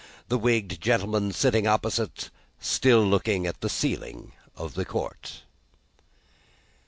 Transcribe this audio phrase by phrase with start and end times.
[0.29, 5.43] The wigged gentleman sitting opposite, still looking at the ceiling of the court.